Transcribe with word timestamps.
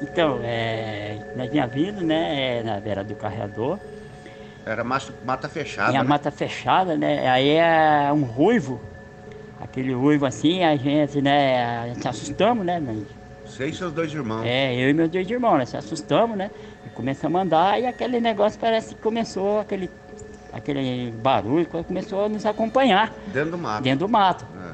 Então, 0.00 0.40
é, 0.42 1.18
nós 1.34 1.48
vinha 1.50 1.66
vindo, 1.66 2.02
né, 2.02 2.58
é, 2.58 2.62
na 2.62 2.78
beira 2.80 3.02
do 3.02 3.14
carreador. 3.14 3.78
Era 4.64 4.82
mata, 4.82 5.48
fechada. 5.48 5.90
Tinha 5.90 6.02
né? 6.02 6.08
mata 6.08 6.30
fechada, 6.30 6.96
né? 6.96 7.28
Aí 7.28 7.50
é 7.50 8.12
um 8.12 8.24
ruivo, 8.24 8.80
aquele 9.60 9.94
ruivo 9.94 10.26
assim, 10.26 10.64
a 10.64 10.74
gente, 10.76 11.22
né, 11.22 11.64
a 11.64 11.86
gente 11.88 12.02
se 12.02 12.08
assustamos, 12.08 12.66
né? 12.66 12.80
nós- 12.80 13.04
Você 13.44 13.66
e 13.68 13.72
seus 13.72 13.92
dois 13.92 14.12
irmãos. 14.12 14.44
É, 14.44 14.74
eu 14.74 14.90
e 14.90 14.92
meus 14.92 15.08
dois 15.08 15.30
irmãos, 15.30 15.58
nós 15.58 15.68
se 15.68 15.76
assustamos, 15.76 16.36
né? 16.36 16.50
E 16.84 16.90
começamos 16.90 17.38
a 17.38 17.42
andar 17.44 17.80
e 17.80 17.86
aquele 17.86 18.20
negócio 18.20 18.58
parece 18.58 18.94
que 18.96 19.00
começou, 19.00 19.60
aquele, 19.60 19.88
aquele 20.52 21.12
barulho 21.12 21.64
começou 21.66 22.24
a 22.24 22.28
nos 22.28 22.44
acompanhar 22.44 23.14
Dentro 23.28 23.52
do 23.52 23.58
mato. 23.58 23.82
dentro 23.84 24.06
do 24.06 24.08
mato. 24.10 24.44
É. 24.68 24.72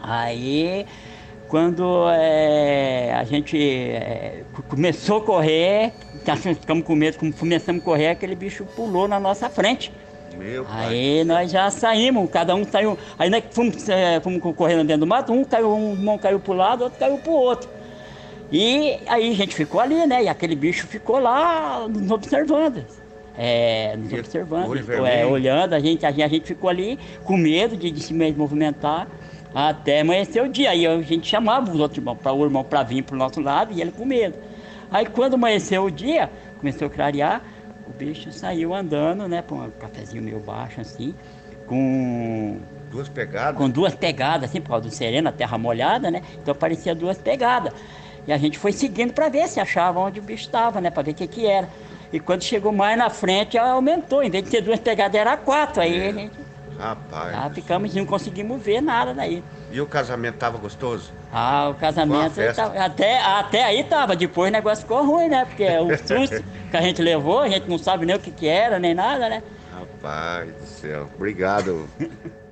Aí, 0.00 0.86
quando 1.54 2.10
é, 2.10 3.14
a 3.14 3.22
gente 3.22 3.56
é, 3.56 4.42
co- 4.52 4.62
começou 4.64 5.18
a 5.18 5.20
correr, 5.20 5.92
nós 6.26 6.40
ficamos 6.40 6.82
com 6.82 6.96
medo, 6.96 7.16
como 7.16 7.32
começamos 7.32 7.80
a 7.80 7.84
correr, 7.84 8.08
aquele 8.08 8.34
bicho 8.34 8.64
pulou 8.74 9.06
na 9.06 9.20
nossa 9.20 9.48
frente. 9.48 9.92
Meu 10.36 10.64
pai. 10.64 10.88
Aí 10.88 11.24
nós 11.24 11.52
já 11.52 11.70
saímos, 11.70 12.28
cada 12.28 12.56
um 12.56 12.64
saiu. 12.64 12.98
Aí 13.16 13.30
nós 13.30 13.44
fomos, 13.52 13.88
é, 13.88 14.18
fomos 14.18 14.40
correndo 14.56 14.82
dentro 14.84 15.02
do 15.02 15.06
mato, 15.06 15.32
um 15.32 15.44
caiu, 15.44 15.72
um 15.72 16.18
caiu 16.18 16.40
para 16.40 16.52
o 16.52 16.56
lado, 16.56 16.82
outro 16.82 16.98
caiu 16.98 17.18
para 17.18 17.30
o 17.30 17.36
outro. 17.36 17.70
E 18.50 18.98
aí 19.06 19.30
a 19.30 19.34
gente 19.36 19.54
ficou 19.54 19.80
ali, 19.80 20.08
né? 20.08 20.24
E 20.24 20.28
aquele 20.28 20.56
bicho 20.56 20.88
ficou 20.88 21.20
lá 21.20 21.86
nos 21.88 22.10
observando. 22.10 22.84
É, 23.38 23.96
nos 23.96 24.10
E 24.10 24.18
observando, 24.18 24.68
olho 24.68 25.06
é, 25.06 25.24
olhando, 25.24 25.72
a 25.72 25.78
gente, 25.78 26.04
a 26.04 26.10
gente, 26.10 26.22
a 26.24 26.28
gente 26.28 26.46
ficou 26.46 26.68
ali 26.68 26.98
com 27.22 27.36
medo 27.36 27.76
de, 27.76 27.92
de 27.92 28.02
se 28.02 28.12
movimentar 28.12 29.06
até 29.54 30.00
amanhecer 30.00 30.42
o 30.42 30.48
dia. 30.48 30.70
Aí 30.70 30.86
a 30.86 31.00
gente 31.02 31.26
chamava 31.28 31.70
os 31.70 31.78
outros 31.78 31.98
irmãos, 31.98 32.16
para 32.16 32.32
o 32.32 32.44
irmão 32.44 32.64
para 32.64 32.82
vir 32.82 33.02
para 33.02 33.14
o 33.14 33.18
nosso 33.18 33.40
lado 33.40 33.72
e 33.72 33.80
ele 33.80 33.92
com 33.92 34.04
medo. 34.04 34.36
Aí 34.90 35.06
quando 35.06 35.34
amanheceu 35.34 35.84
o 35.84 35.90
dia, 35.90 36.30
começou 36.58 36.86
a 36.86 36.90
clarear, 36.90 37.42
o 37.86 37.92
bicho 37.92 38.30
saiu 38.32 38.74
andando, 38.74 39.26
né? 39.28 39.42
Com 39.42 39.56
um 39.56 39.70
cafezinho 39.70 40.22
meio 40.22 40.40
baixo 40.40 40.80
assim, 40.80 41.14
com, 41.66 42.58
Duas 42.90 43.08
pegadas. 43.08 43.56
com 43.56 43.68
duas 43.68 43.94
pegadas, 43.94 44.50
assim, 44.50 44.60
por 44.60 44.70
causa 44.70 44.88
do 44.88 44.94
sereno, 44.94 45.28
a 45.28 45.32
terra 45.32 45.58
molhada, 45.58 46.10
né? 46.10 46.22
Então 46.40 46.52
aparecia 46.52 46.94
duas 46.94 47.18
pegadas. 47.18 47.72
E 48.26 48.32
a 48.32 48.38
gente 48.38 48.58
foi 48.58 48.72
seguindo 48.72 49.12
para 49.12 49.28
ver 49.28 49.48
se 49.48 49.60
achava 49.60 50.00
onde 50.00 50.18
o 50.20 50.22
bicho 50.22 50.44
estava, 50.44 50.80
né? 50.80 50.90
Para 50.90 51.02
ver 51.02 51.10
o 51.10 51.14
que, 51.14 51.26
que 51.26 51.46
era. 51.46 51.68
E 52.12 52.20
quando 52.20 52.42
chegou 52.42 52.72
mais 52.72 52.96
na 52.96 53.10
frente, 53.10 53.58
aumentou. 53.58 54.22
Em 54.22 54.30
vez 54.30 54.44
de 54.44 54.50
ter 54.50 54.60
duas 54.62 54.78
pegadas, 54.80 55.20
era 55.20 55.36
quatro. 55.36 55.82
Aí 55.82 56.00
É. 56.00 56.08
a 56.08 56.12
gente 56.12 56.32
Rapaz. 56.84 57.32
já 57.32 57.50
ficamos, 57.50 57.94
não 57.94 58.04
conseguimos 58.04 58.62
ver 58.62 58.82
nada 58.82 59.14
daí. 59.14 59.42
E 59.70 59.80
o 59.80 59.86
casamento 59.86 60.36
tava 60.36 60.58
gostoso? 60.58 61.10
Ah, 61.32 61.70
o 61.70 61.74
casamento 61.74 62.34
tava- 62.54 62.78
até, 62.84 63.18
até 63.20 63.64
aí 63.64 63.82
tava, 63.84 64.14
depois 64.14 64.50
o 64.50 64.52
negócio 64.52 64.82
ficou 64.82 65.02
ruim, 65.04 65.28
né? 65.28 65.46
Porque 65.46 65.66
o 65.78 65.88
susto 66.06 66.44
que 66.70 66.76
a 66.76 66.82
gente 66.82 67.00
levou, 67.00 67.40
a 67.40 67.48
gente 67.48 67.68
não 67.68 67.78
sabe 67.78 68.04
nem 68.04 68.14
o 68.14 68.18
que, 68.20 68.30
que 68.30 68.46
era, 68.46 68.78
nem 68.78 68.92
nada, 68.92 69.30
né? 69.30 69.42
Rapaz 69.72 70.52
do 70.54 70.66
céu. 70.66 71.08
Obrigado. 71.16 71.88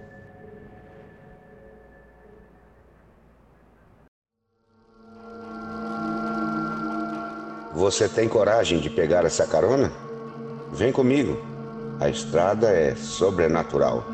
Você 7.75 8.09
tem 8.09 8.29
coragem 8.29 8.81
de 8.81 8.91
pegar 8.91 9.25
essa 9.25 9.47
carona? 9.47 9.91
Vem 10.73 10.93
comigo. 10.93 11.39
A 12.01 12.09
estrada 12.09 12.69
é 12.69 12.95
sobrenatural. 12.95 14.05